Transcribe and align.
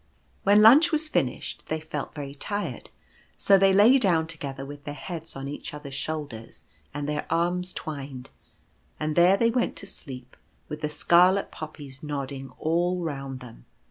When 0.41 0.63
lunch 0.63 0.91
was 0.91 1.09
finished, 1.09 1.65
they 1.67 1.79
felt 1.79 2.15
very 2.15 2.33
tired, 2.33 2.89
so 3.37 3.59
they 3.59 3.71
lay 3.71 3.99
down 3.99 4.25
together 4.25 4.65
with 4.65 4.83
their 4.83 4.95
heads 4.95 5.35
on 5.35 5.47
each 5.47 5.75
other's 5.75 5.93
shoulders 5.93 6.65
and 6.91 7.07
their 7.07 7.27
arms 7.31 7.71
twined; 7.71 8.31
and 8.99 9.15
there 9.15 9.37
they 9.37 9.51
went 9.51 9.75
to 9.75 9.85
sleep 9.85 10.35
with 10.67 10.79
the 10.81 10.89
scarlet 10.89 11.51
Poppies 11.51 12.01
nodding 12.01 12.49
all 12.57 13.03
round 13.03 13.41
them. 13.41 13.65